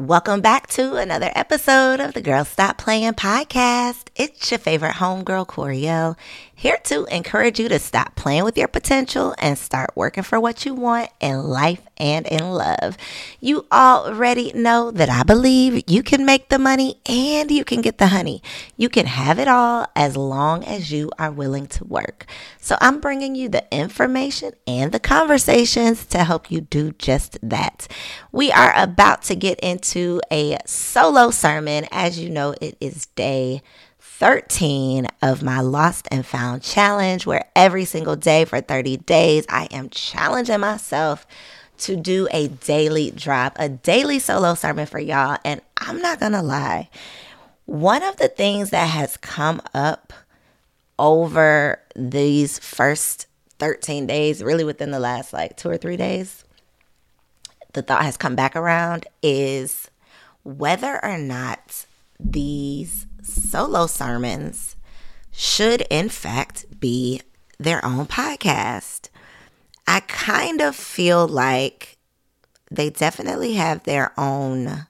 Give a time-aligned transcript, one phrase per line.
[0.00, 4.06] Welcome back to another episode of the Girl Stop Playing podcast.
[4.16, 6.16] It's your favorite homegirl, Coriel,
[6.54, 10.64] here to encourage you to stop playing with your potential and start working for what
[10.64, 12.96] you want in life and in love.
[13.40, 17.98] You already know that I believe you can make the money and you can get
[17.98, 18.42] the honey.
[18.78, 22.24] You can have it all as long as you are willing to work.
[22.58, 27.86] So I'm bringing you the information and the conversations to help you do just that.
[28.32, 31.86] We are about to get into a solo sermon.
[31.90, 33.62] As you know, it is day
[33.98, 39.64] 13 of my Lost and Found challenge, where every single day for 30 days, I
[39.70, 41.26] am challenging myself
[41.78, 45.38] to do a daily drop, a daily solo sermon for y'all.
[45.44, 46.90] And I'm not going to lie,
[47.64, 50.12] one of the things that has come up
[50.98, 53.26] over these first
[53.58, 56.44] 13 days, really within the last like two or three days,
[57.72, 59.90] the thought has come back around is
[60.42, 61.86] whether or not
[62.18, 64.76] these solo sermons
[65.30, 67.22] should, in fact, be
[67.58, 69.08] their own podcast.
[69.86, 71.98] I kind of feel like
[72.70, 74.86] they definitely have their own,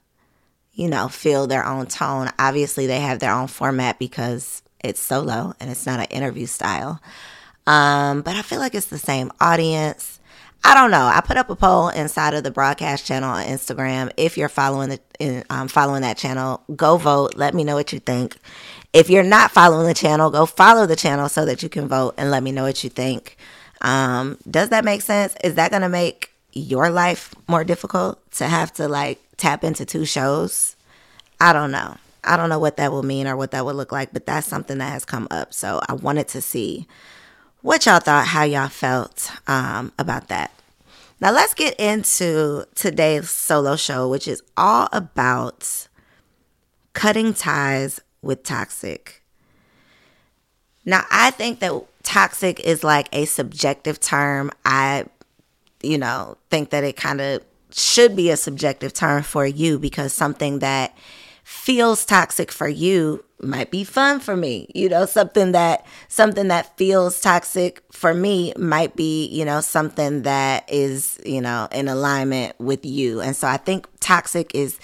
[0.73, 2.29] you know, feel their own tone.
[2.37, 7.01] Obviously, they have their own format because it's solo and it's not an interview style.
[7.67, 10.19] Um, but I feel like it's the same audience.
[10.63, 11.05] I don't know.
[11.05, 14.11] I put up a poll inside of the broadcast channel on Instagram.
[14.15, 17.35] If you're following the in, um, following that channel, go vote.
[17.35, 18.37] Let me know what you think.
[18.93, 22.13] If you're not following the channel, go follow the channel so that you can vote
[22.17, 23.37] and let me know what you think.
[23.81, 25.35] Um, does that make sense?
[25.43, 29.85] Is that going to make your life more difficult to have to like tap into
[29.85, 30.75] two shows?
[31.39, 31.97] I don't know.
[32.23, 34.45] I don't know what that will mean or what that would look like, but that's
[34.45, 35.53] something that has come up.
[35.53, 36.87] So I wanted to see
[37.61, 40.51] what y'all thought, how y'all felt um, about that.
[41.19, 45.87] Now, let's get into today's solo show, which is all about
[46.93, 49.21] cutting ties with toxic.
[50.83, 54.49] Now, I think that toxic is like a subjective term.
[54.65, 55.05] I,
[55.83, 60.13] you know, think that it kind of should be a subjective term for you because
[60.13, 60.97] something that
[61.43, 66.75] feels toxic for you might be fun for me you know something that something that
[66.77, 72.57] feels toxic for me might be you know something that is you know in alignment
[72.59, 73.21] with you.
[73.21, 74.79] And so i think toxic is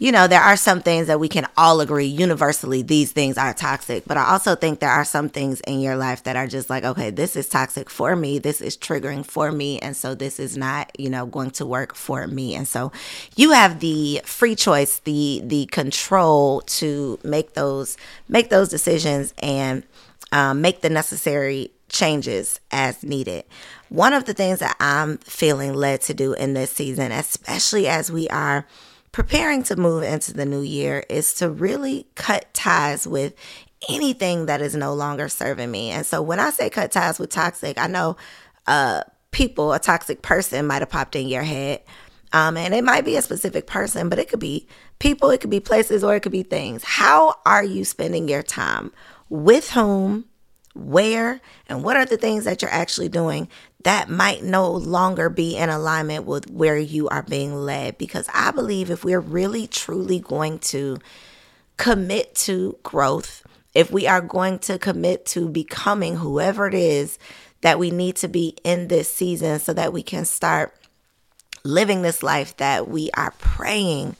[0.00, 3.52] you know, there are some things that we can all agree universally these things are
[3.52, 6.70] toxic, but I also think there are some things in your life that are just
[6.70, 10.38] like, okay, this is toxic for me, this is triggering for me, and so this
[10.38, 12.54] is not, you know, going to work for me.
[12.54, 12.92] And so
[13.34, 17.96] you have the free choice, the the control to make those
[18.28, 19.82] make those decisions and
[20.30, 23.44] um, make the necessary changes as needed.
[23.88, 28.12] One of the things that I'm feeling led to do in this season, especially as
[28.12, 28.66] we are
[29.12, 33.34] preparing to move into the new year is to really cut ties with
[33.88, 35.90] anything that is no longer serving me.
[35.90, 38.16] And so when I say cut ties with toxic, I know
[38.66, 41.82] uh, people, a toxic person might have popped in your head.
[42.32, 44.66] Um, and it might be a specific person, but it could be
[44.98, 46.84] people, it could be places, or it could be things.
[46.84, 48.92] How are you spending your time?
[49.30, 50.26] With whom?
[50.74, 51.40] Where?
[51.68, 53.48] And what are the things that you're actually doing
[53.84, 57.96] that might no longer be in alignment with where you are being led.
[57.98, 60.98] Because I believe if we're really truly going to
[61.76, 63.44] commit to growth,
[63.74, 67.18] if we are going to commit to becoming whoever it is
[67.60, 70.74] that we need to be in this season so that we can start
[71.64, 74.16] living this life that we are praying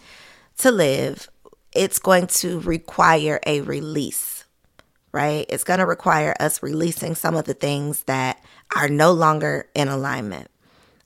[0.59, 1.29] to live,
[1.73, 4.45] it's going to require a release,
[5.13, 5.47] right?
[5.49, 8.43] It's going to require us releasing some of the things that
[8.77, 10.51] are no longer in alignment.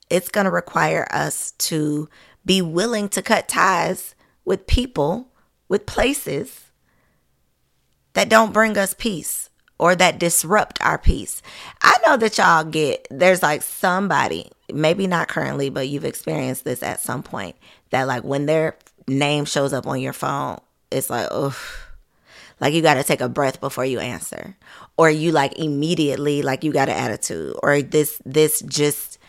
[0.09, 2.09] It's going to require us to
[2.45, 4.15] be willing to cut ties
[4.45, 5.31] with people,
[5.69, 6.71] with places
[8.13, 11.41] that don't bring us peace or that disrupt our peace.
[11.81, 16.83] I know that y'all get there's like somebody, maybe not currently, but you've experienced this
[16.83, 17.55] at some point
[17.89, 20.59] that like when their name shows up on your phone,
[20.91, 21.57] it's like, oh,
[22.63, 24.55] like you got to take a breath before you answer
[24.97, 29.19] or you like immediately like you got an attitude or this this just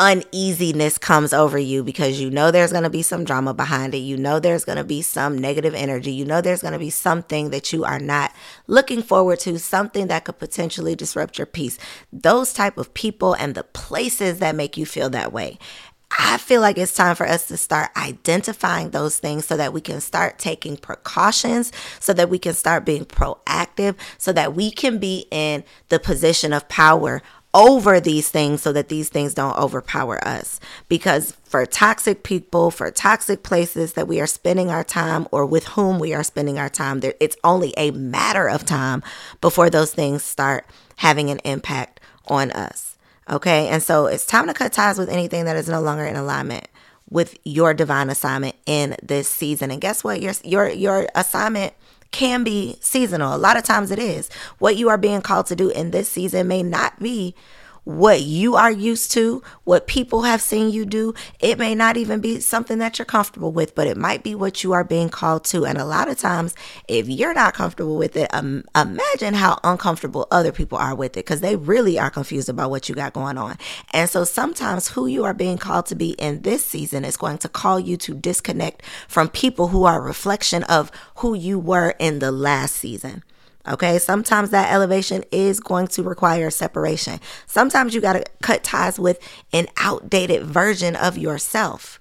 [0.00, 3.98] uneasiness comes over you because you know there's going to be some drama behind it.
[3.98, 6.10] You know there's going to be some negative energy.
[6.10, 8.34] You know there's going to be something that you are not
[8.66, 11.78] looking forward to, something that could potentially disrupt your peace.
[12.12, 15.56] Those type of people and the places that make you feel that way.
[16.18, 19.80] I feel like it's time for us to start identifying those things so that we
[19.80, 24.98] can start taking precautions, so that we can start being proactive, so that we can
[24.98, 27.22] be in the position of power
[27.56, 30.60] over these things so that these things don't overpower us.
[30.88, 35.64] Because for toxic people, for toxic places that we are spending our time or with
[35.68, 39.02] whom we are spending our time, it's only a matter of time
[39.40, 40.66] before those things start
[40.96, 41.98] having an impact
[42.28, 42.95] on us.
[43.28, 43.68] Okay.
[43.68, 46.68] And so it's time to cut ties with anything that is no longer in alignment
[47.08, 49.70] with your divine assignment in this season.
[49.70, 50.20] And guess what?
[50.20, 51.74] Your your your assignment
[52.10, 53.34] can be seasonal.
[53.34, 54.30] A lot of times it is.
[54.58, 57.34] What you are being called to do in this season may not be
[57.86, 61.14] what you are used to, what people have seen you do.
[61.38, 64.64] It may not even be something that you're comfortable with, but it might be what
[64.64, 65.64] you are being called to.
[65.64, 66.56] And a lot of times,
[66.88, 71.24] if you're not comfortable with it, um, imagine how uncomfortable other people are with it
[71.26, 73.56] because they really are confused about what you got going on.
[73.92, 77.38] And so sometimes who you are being called to be in this season is going
[77.38, 81.94] to call you to disconnect from people who are a reflection of who you were
[82.00, 83.22] in the last season.
[83.68, 87.18] Okay, sometimes that elevation is going to require separation.
[87.46, 89.18] Sometimes you got to cut ties with
[89.52, 92.00] an outdated version of yourself.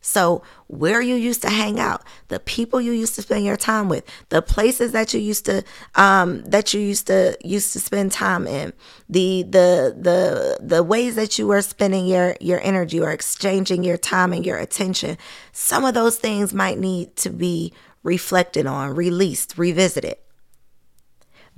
[0.00, 3.88] So, where you used to hang out, the people you used to spend your time
[3.88, 5.64] with, the places that you used to
[5.96, 8.72] um, that you used to used to spend time in,
[9.08, 13.96] the the the the ways that you were spending your your energy or exchanging your
[13.96, 15.18] time and your attention,
[15.50, 17.72] some of those things might need to be
[18.04, 20.18] reflected on, released, revisited.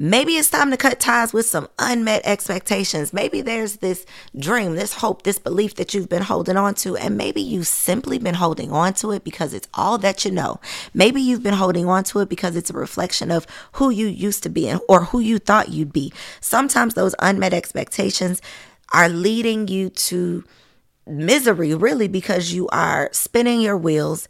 [0.00, 3.12] Maybe it's time to cut ties with some unmet expectations.
[3.12, 4.06] Maybe there's this
[4.38, 8.16] dream, this hope, this belief that you've been holding on to, and maybe you've simply
[8.20, 10.60] been holding on to it because it's all that you know.
[10.94, 14.44] Maybe you've been holding on to it because it's a reflection of who you used
[14.44, 16.12] to be or who you thought you'd be.
[16.40, 18.40] Sometimes those unmet expectations
[18.92, 20.44] are leading you to
[21.08, 24.28] misery, really, because you are spinning your wheels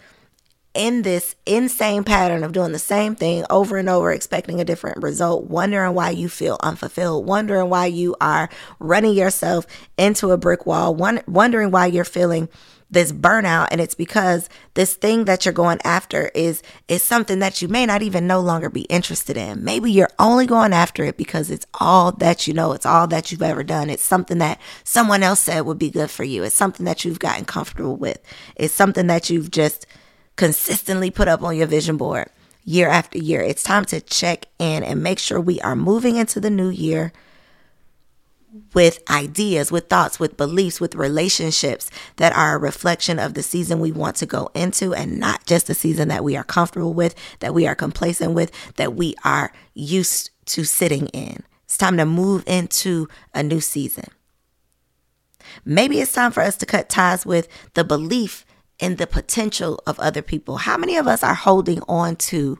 [0.78, 5.02] in this insane pattern of doing the same thing over and over, expecting a different
[5.02, 8.48] result, wondering why you feel unfulfilled, wondering why you are
[8.78, 9.66] running yourself
[9.98, 12.48] into a brick wall, wondering why you're feeling
[12.90, 17.60] this burnout and it's because this thing that you're going after is is something that
[17.60, 19.62] you may not even no longer be interested in.
[19.62, 23.31] Maybe you're only going after it because it's all that you know, it's all that
[23.31, 23.90] you've ever done.
[23.90, 26.44] It's something that someone else said would be good for you.
[26.44, 28.22] It's something that you've gotten comfortable with.
[28.56, 29.86] It's something that you've just
[30.38, 32.31] consistently put up on your vision board
[32.64, 33.43] year after year.
[33.43, 37.12] It's time to check in and make sure we are moving into the new year
[38.73, 43.81] with ideas, with thoughts, with beliefs, with relationships that are a reflection of the season
[43.81, 47.14] we want to go into and not just a season that we are comfortable with,
[47.41, 51.43] that we are complacent with, that we are used to sitting in.
[51.64, 54.06] It's time to move into a new season.
[55.64, 58.44] Maybe it's time for us to cut ties with the belief
[58.78, 60.58] in the potential of other people.
[60.58, 62.58] How many of us are holding on to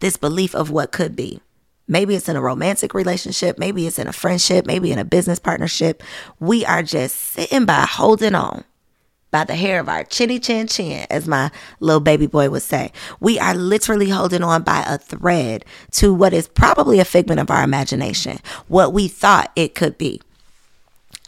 [0.00, 1.40] this belief of what could be?
[1.88, 5.38] Maybe it's in a romantic relationship, maybe it's in a friendship, maybe in a business
[5.38, 6.02] partnership.
[6.40, 8.64] We are just sitting by holding on
[9.30, 11.50] by the hair of our chinny chin chin, as my
[11.80, 12.90] little baby boy would say.
[13.20, 17.50] We are literally holding on by a thread to what is probably a figment of
[17.50, 18.38] our imagination,
[18.68, 20.20] what we thought it could be.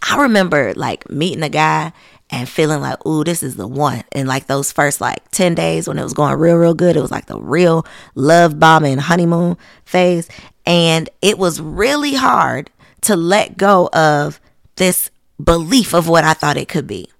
[0.08, 1.92] I remember like meeting a guy
[2.30, 4.04] and feeling like, ooh, this is the one.
[4.12, 7.00] And like those first like 10 days when it was going real, real good, it
[7.00, 10.28] was like the real love bombing honeymoon phase.
[10.66, 12.70] And it was really hard
[13.02, 14.40] to let go of
[14.76, 15.10] this
[15.42, 17.10] belief of what I thought it could be.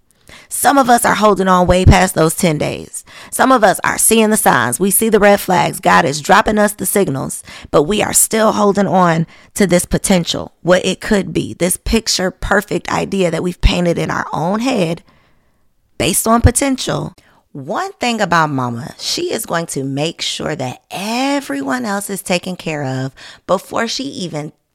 [0.49, 3.05] Some of us are holding on way past those 10 days.
[3.31, 4.81] Some of us are seeing the signs.
[4.81, 5.81] We see the red flags.
[5.81, 10.55] God is dropping us the signals, but we are still holding on to this potential,
[10.63, 15.03] what it could be, this picture perfect idea that we've painted in our own head
[15.99, 17.13] based on potential.
[17.53, 22.57] One thing about mama, she is going to make sure that everyone else is taken
[22.57, 23.15] care of
[23.47, 24.53] before she even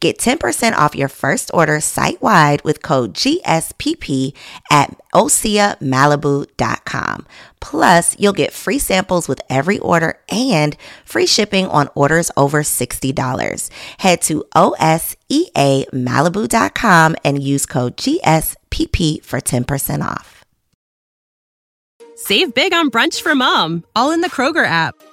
[0.00, 4.34] Get 10% off your first order site wide with code GSPP
[4.70, 7.26] at OseaMalibu.com.
[7.60, 13.70] Plus, you'll get free samples with every order and free shipping on orders over $60.
[13.98, 20.44] Head to OSEAMalibu.com and use code GSPP for 10% off.
[22.16, 24.94] Save big on brunch for mom, all in the Kroger app.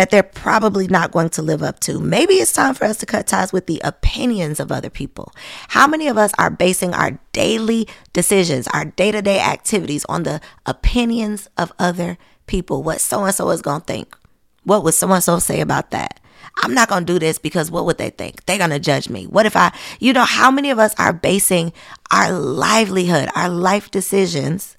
[0.00, 2.00] That they're probably not going to live up to.
[2.00, 5.30] Maybe it's time for us to cut ties with the opinions of other people.
[5.68, 10.22] How many of us are basing our daily decisions, our day to day activities on
[10.22, 12.16] the opinions of other
[12.46, 12.82] people?
[12.82, 14.16] What so and so is going to think?
[14.64, 16.18] What would so and so say about that?
[16.62, 18.46] I'm not going to do this because what would they think?
[18.46, 19.26] They're going to judge me.
[19.26, 21.74] What if I, you know, how many of us are basing
[22.10, 24.78] our livelihood, our life decisions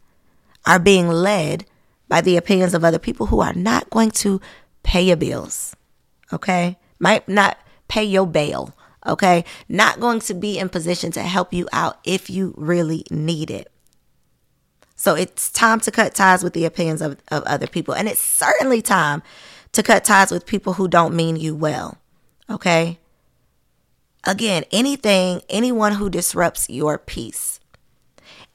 [0.65, 1.67] are being led
[2.07, 4.41] by the opinions of other people who are not going to
[4.83, 5.75] pay your bills,
[6.33, 6.77] okay?
[6.99, 7.57] Might not
[7.87, 9.45] pay your bail, okay?
[9.67, 13.71] Not going to be in position to help you out if you really need it.
[14.95, 17.95] So it's time to cut ties with the opinions of, of other people.
[17.95, 19.23] And it's certainly time
[19.71, 21.97] to cut ties with people who don't mean you well,
[22.49, 22.99] okay?
[24.23, 27.60] Again, anything, anyone who disrupts your peace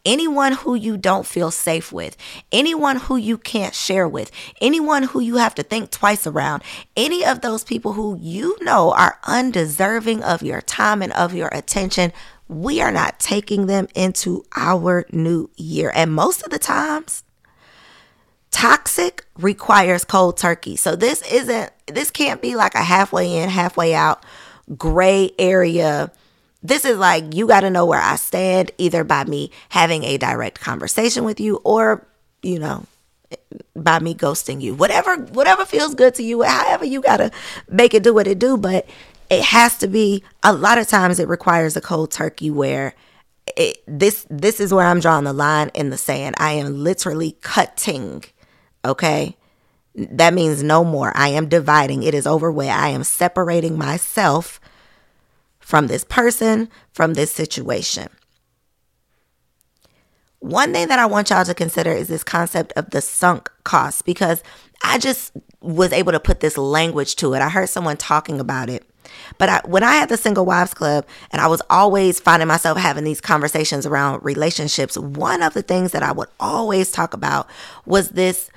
[0.06, 2.16] anyone who you don't feel safe with,
[2.52, 4.30] anyone who you can't share with,
[4.62, 6.62] anyone who you have to think twice around,
[6.96, 11.48] any of those people who you know are undeserving of your time and of your
[11.52, 12.12] attention,
[12.48, 15.90] we are not taking them into our new year.
[15.94, 17.24] And most of the times,
[18.52, 20.76] toxic requires cold turkey.
[20.76, 24.24] So this isn't, this can't be like a halfway in, halfway out
[24.76, 26.12] gray area
[26.68, 30.18] this is like you got to know where I stand either by me having a
[30.18, 32.06] direct conversation with you or,
[32.42, 32.86] you know,
[33.74, 34.74] by me ghosting you.
[34.74, 37.30] Whatever whatever feels good to you, however you got to
[37.68, 38.86] make it do what it do, but
[39.30, 42.94] it has to be a lot of times it requires a cold turkey where
[43.56, 46.36] it, this this is where I'm drawing the line in the sand.
[46.38, 48.24] I am literally cutting,
[48.84, 49.36] okay?
[49.94, 51.12] That means no more.
[51.14, 52.02] I am dividing.
[52.02, 54.60] It is over where I am separating myself
[55.66, 58.06] from this person, from this situation.
[60.38, 64.04] One thing that I want y'all to consider is this concept of the sunk cost
[64.04, 64.44] because
[64.84, 67.40] I just was able to put this language to it.
[67.42, 68.88] I heard someone talking about it.
[69.38, 72.78] But I, when I had the Single Wives Club and I was always finding myself
[72.78, 77.48] having these conversations around relationships, one of the things that I would always talk about
[77.86, 78.50] was this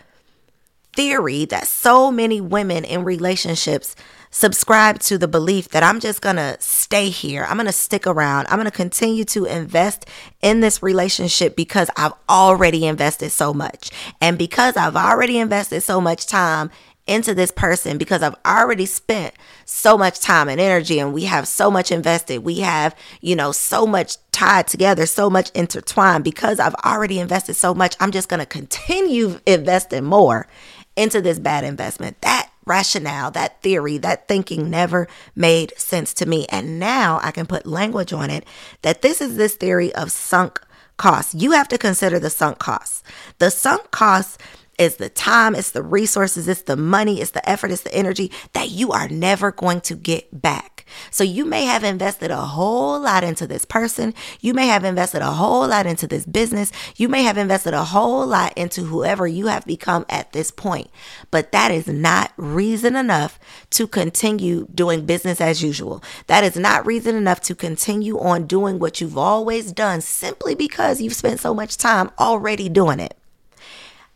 [0.95, 3.95] theory that so many women in relationships
[4.31, 7.45] subscribe to the belief that I'm just going to stay here.
[7.45, 8.47] I'm going to stick around.
[8.47, 10.05] I'm going to continue to invest
[10.41, 13.91] in this relationship because I've already invested so much.
[14.21, 16.69] And because I've already invested so much time
[17.09, 19.33] into this person because I've already spent
[19.65, 22.43] so much time and energy and we have so much invested.
[22.43, 27.55] We have, you know, so much tied together, so much intertwined because I've already invested
[27.55, 27.95] so much.
[27.99, 30.47] I'm just going to continue investing more
[30.95, 32.21] into this bad investment.
[32.21, 36.45] That rationale, that theory, that thinking never made sense to me.
[36.49, 38.45] And now I can put language on it
[38.83, 40.61] that this is this theory of sunk
[40.97, 41.33] costs.
[41.33, 43.03] You have to consider the sunk costs.
[43.39, 44.37] The sunk costs
[44.77, 48.31] is the time, it's the resources, it's the money, it's the effort, it's the energy
[48.53, 50.78] that you are never going to get back.
[51.11, 54.13] So you may have invested a whole lot into this person.
[54.39, 56.71] You may have invested a whole lot into this business.
[56.95, 60.89] You may have invested a whole lot into whoever you have become at this point.
[61.31, 63.39] But that is not reason enough
[63.71, 66.03] to continue doing business as usual.
[66.27, 71.01] That is not reason enough to continue on doing what you've always done simply because
[71.01, 73.15] you've spent so much time already doing it.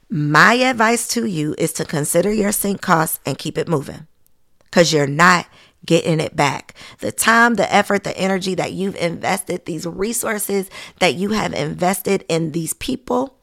[0.10, 4.06] My advice to you is to consider your sink costs and keep it moving
[4.66, 5.48] because you're not
[5.86, 6.74] getting it back.
[7.00, 12.26] The time, the effort, the energy that you've invested, these resources that you have invested
[12.30, 13.38] in these people,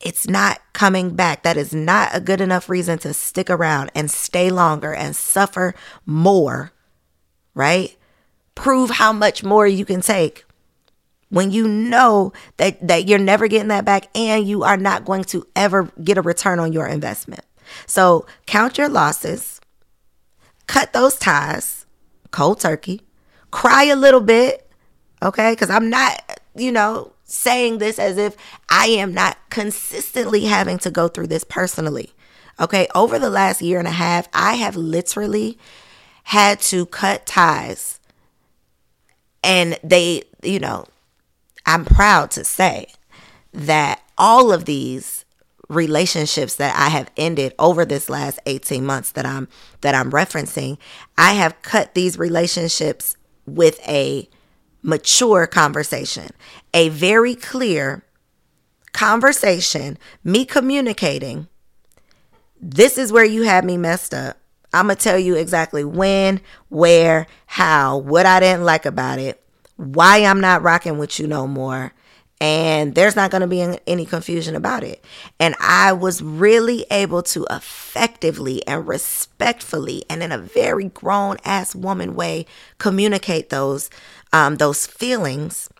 [0.00, 1.42] it's not coming back.
[1.42, 5.74] That is not a good enough reason to stick around and stay longer and suffer
[6.04, 6.72] more,
[7.54, 7.96] right?
[8.54, 10.44] Prove how much more you can take
[11.28, 15.24] when you know that that you're never getting that back and you are not going
[15.24, 17.44] to ever get a return on your investment.
[17.86, 19.60] So count your losses,
[20.66, 21.86] cut those ties,
[22.30, 23.02] cold turkey,
[23.50, 24.68] cry a little bit,
[25.22, 25.52] okay?
[25.52, 28.36] Because I'm not, you know, saying this as if
[28.68, 32.10] I am not consistently having to go through this personally.
[32.58, 35.58] Okay, over the last year and a half, I have literally
[36.24, 38.00] had to cut ties.
[39.44, 40.86] And they, you know,
[41.66, 42.88] I'm proud to say
[43.52, 45.25] that all of these
[45.68, 49.48] relationships that I have ended over this last 18 months that I'm
[49.80, 50.78] that I'm referencing,
[51.18, 54.28] I have cut these relationships with a
[54.82, 56.30] mature conversation,
[56.72, 58.04] a very clear
[58.92, 61.48] conversation, me communicating,
[62.60, 64.38] this is where you had me messed up.
[64.72, 69.42] I'm going to tell you exactly when, where, how, what I didn't like about it,
[69.76, 71.92] why I'm not rocking with you no more,
[72.40, 75.02] and there's not going to be any confusion about it.
[75.40, 81.74] And I was really able to effectively and respectfully and in a very grown ass
[81.74, 82.46] woman way
[82.78, 83.88] communicate those
[84.32, 85.70] um, those feelings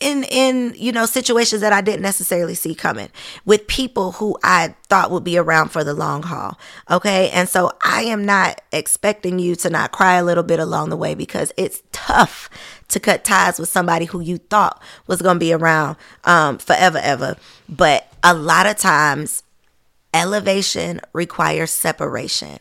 [0.00, 3.08] in in you know situations that I didn't necessarily see coming
[3.44, 6.58] with people who I thought would be around for the long haul.
[6.90, 7.30] Okay?
[7.30, 10.96] And so I am not expecting you to not cry a little bit along the
[10.96, 12.48] way because it's tough
[12.88, 16.98] to cut ties with somebody who you thought was going to be around um, forever
[17.02, 17.36] ever.
[17.68, 19.42] But a lot of times
[20.14, 22.58] elevation requires separation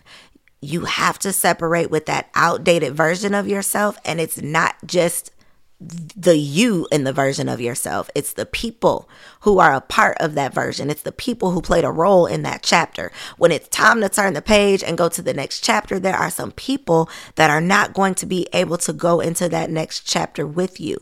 [0.66, 5.32] you have to separate with that outdated version of yourself and it's not just
[5.80, 8.10] the you in the version of yourself.
[8.16, 9.10] It's the people
[9.42, 10.90] who are a part of that version.
[10.90, 13.12] It's the people who played a role in that chapter.
[13.38, 16.30] When it's time to turn the page and go to the next chapter, there are
[16.30, 20.48] some people that are not going to be able to go into that next chapter
[20.48, 20.98] with you.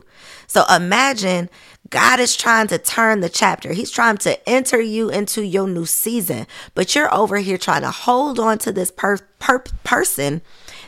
[0.48, 1.50] So imagine
[1.90, 3.72] God is trying to turn the chapter.
[3.72, 7.90] He's trying to enter you into your new season, but you're over here trying to
[7.90, 10.42] hold on to this per- per- person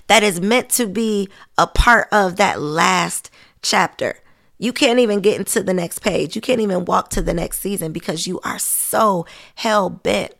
[0.08, 1.28] that is meant to be
[1.58, 3.30] a part of that last
[3.68, 4.18] chapter.
[4.58, 6.34] You can't even get into the next page.
[6.34, 10.34] You can't even walk to the next season because you are so hell bent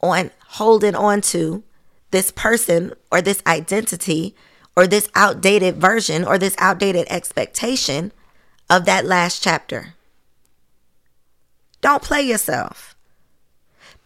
[0.00, 1.64] on holding on to
[2.10, 4.36] this person or this identity
[4.76, 8.12] or this outdated version or this outdated expectation
[8.70, 9.94] of that last chapter.
[11.80, 12.95] Don't play yourself.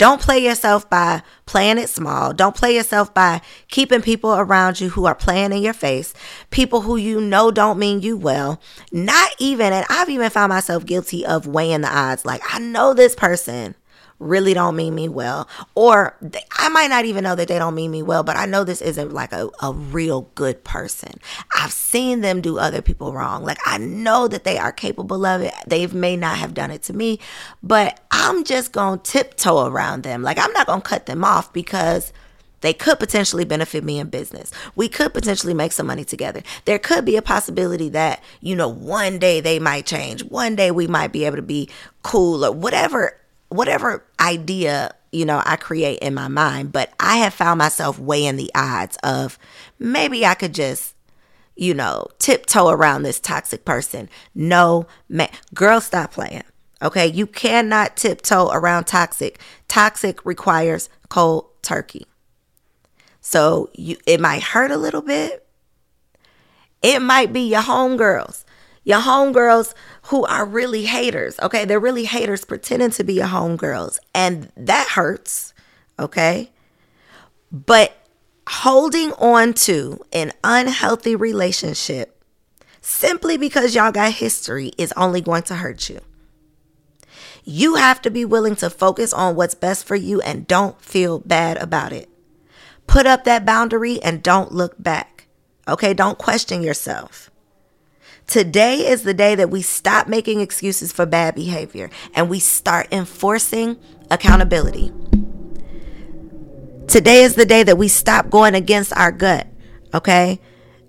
[0.00, 2.33] Don't play yourself by playing it small.
[2.33, 6.14] Don't play yourself by keeping people around you who are playing in your face,
[6.49, 8.62] people who you know don't mean you well.
[8.92, 12.25] Not even, and I've even found myself guilty of weighing the odds.
[12.25, 13.75] Like, I know this person
[14.20, 15.48] really don't mean me well.
[15.74, 18.46] Or they, I might not even know that they don't mean me well, but I
[18.46, 21.14] know this isn't like a, a real good person.
[21.56, 23.42] I've seen them do other people wrong.
[23.42, 25.54] Like I know that they are capable of it.
[25.66, 27.18] They may not have done it to me,
[27.62, 30.22] but I'm just going to tiptoe around them.
[30.22, 32.12] Like I'm not going to cut them off because
[32.61, 34.52] they could potentially benefit me in business.
[34.76, 36.42] We could potentially make some money together.
[36.66, 40.22] There could be a possibility that, you know, one day they might change.
[40.24, 41.70] One day we might be able to be
[42.02, 43.16] cool or whatever
[43.50, 48.36] whatever idea you know I create in my mind, but I have found myself weighing
[48.36, 49.38] the odds of
[49.78, 50.94] maybe I could just
[51.56, 54.08] you know tiptoe around this toxic person.
[54.34, 56.44] No, man, girl, stop playing.
[56.82, 59.38] Okay, you cannot tiptoe around toxic.
[59.68, 62.06] Toxic requires cold turkey.
[63.20, 65.46] So you it might hurt a little bit.
[66.82, 68.44] It might be your homegirls
[68.85, 71.38] your homegirls who are really haters.
[71.40, 71.64] Okay.
[71.64, 73.99] They're really haters pretending to be your homegirls.
[74.14, 75.55] And that hurts.
[75.99, 76.51] Okay.
[77.53, 77.97] But
[78.49, 82.25] holding on to an unhealthy relationship
[82.81, 86.01] simply because y'all got history is only going to hurt you.
[87.45, 91.21] You have to be willing to focus on what's best for you and don't feel
[91.21, 92.09] bad about it.
[92.87, 95.27] Put up that boundary and don't look back.
[95.69, 97.30] Okay, don't question yourself.
[98.26, 102.88] Today is the day that we stop making excuses for bad behavior and we start
[102.92, 103.78] enforcing
[104.11, 104.92] accountability.
[106.87, 109.46] Today is the day that we stop going against our gut,
[109.94, 110.40] okay?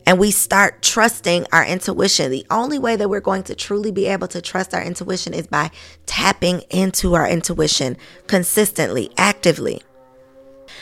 [0.07, 2.31] And we start trusting our intuition.
[2.31, 5.45] The only way that we're going to truly be able to trust our intuition is
[5.45, 5.69] by
[6.07, 9.83] tapping into our intuition consistently, actively.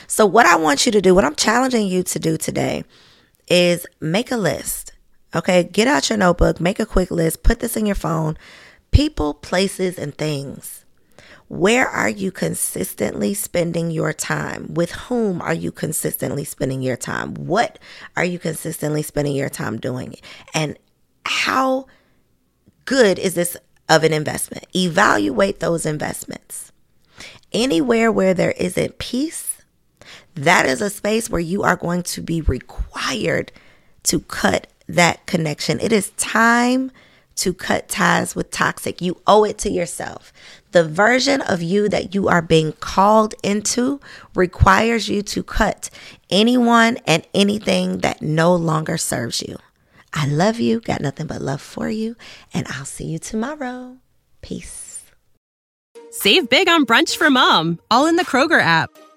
[0.07, 2.83] So, what I want you to do, what I'm challenging you to do today,
[3.49, 4.88] is make a list
[5.35, 8.37] Okay, get out your notebook, make a quick list, put this in your phone.
[8.91, 10.85] People, places, and things.
[11.47, 14.73] Where are you consistently spending your time?
[14.73, 17.33] With whom are you consistently spending your time?
[17.33, 17.79] What
[18.15, 20.15] are you consistently spending your time doing?
[20.53, 20.77] And
[21.25, 21.87] how
[22.85, 24.65] good is this of an investment?
[24.75, 26.71] Evaluate those investments.
[27.51, 29.57] Anywhere where there isn't peace,
[30.35, 33.51] that is a space where you are going to be required
[34.03, 35.79] to cut that connection.
[35.79, 36.91] It is time
[37.35, 39.01] to cut ties with toxic.
[39.01, 40.33] You owe it to yourself.
[40.71, 44.01] The version of you that you are being called into
[44.35, 45.89] requires you to cut
[46.29, 49.57] anyone and anything that no longer serves you.
[50.13, 52.15] I love you, got nothing but love for you,
[52.53, 53.97] and I'll see you tomorrow.
[54.41, 55.05] Peace.
[56.11, 58.89] Save big on brunch for mom, all in the Kroger app.